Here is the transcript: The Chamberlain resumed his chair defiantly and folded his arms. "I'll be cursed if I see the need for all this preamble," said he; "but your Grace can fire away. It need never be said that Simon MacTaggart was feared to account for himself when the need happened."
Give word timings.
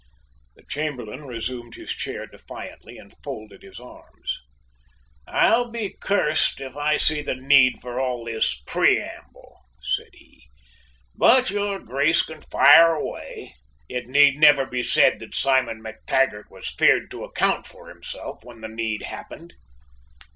The 0.55 0.63
Chamberlain 0.67 1.27
resumed 1.27 1.75
his 1.75 1.91
chair 1.91 2.25
defiantly 2.25 2.97
and 2.97 3.13
folded 3.23 3.61
his 3.61 3.79
arms. 3.79 4.41
"I'll 5.27 5.69
be 5.69 5.95
cursed 6.01 6.59
if 6.59 6.75
I 6.75 6.97
see 6.97 7.21
the 7.21 7.35
need 7.35 7.79
for 7.83 7.99
all 7.99 8.25
this 8.25 8.63
preamble," 8.65 9.59
said 9.79 10.09
he; 10.13 10.47
"but 11.13 11.51
your 11.51 11.77
Grace 11.77 12.23
can 12.23 12.41
fire 12.41 12.95
away. 12.95 13.53
It 13.89 14.07
need 14.07 14.37
never 14.39 14.65
be 14.65 14.81
said 14.81 15.19
that 15.19 15.35
Simon 15.35 15.83
MacTaggart 15.83 16.49
was 16.49 16.71
feared 16.71 17.11
to 17.11 17.23
account 17.23 17.67
for 17.67 17.87
himself 17.89 18.43
when 18.43 18.61
the 18.61 18.69
need 18.69 19.03
happened." 19.03 19.53